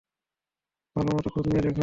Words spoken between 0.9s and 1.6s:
ভালোমতো খোঁজ